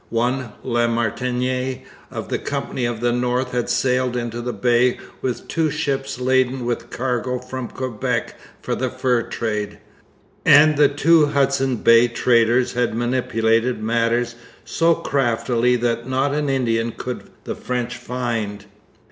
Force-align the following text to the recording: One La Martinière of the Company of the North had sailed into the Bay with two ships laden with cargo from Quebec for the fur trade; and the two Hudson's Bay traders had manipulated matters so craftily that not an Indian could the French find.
One 0.09 0.53
La 0.63 0.87
Martinière 0.87 1.81
of 2.09 2.29
the 2.29 2.39
Company 2.39 2.85
of 2.85 3.01
the 3.01 3.11
North 3.11 3.51
had 3.51 3.69
sailed 3.69 4.17
into 4.17 4.41
the 4.41 4.51
Bay 4.51 4.97
with 5.21 5.47
two 5.47 5.69
ships 5.69 6.19
laden 6.19 6.65
with 6.65 6.89
cargo 6.89 7.37
from 7.37 7.67
Quebec 7.67 8.35
for 8.63 8.73
the 8.73 8.89
fur 8.89 9.21
trade; 9.21 9.77
and 10.43 10.75
the 10.75 10.89
two 10.89 11.27
Hudson's 11.27 11.81
Bay 11.81 12.07
traders 12.07 12.73
had 12.73 12.95
manipulated 12.95 13.83
matters 13.83 14.33
so 14.65 14.95
craftily 14.95 15.75
that 15.75 16.09
not 16.09 16.33
an 16.33 16.49
Indian 16.49 16.93
could 16.93 17.25
the 17.43 17.53
French 17.53 17.95
find. 17.95 18.65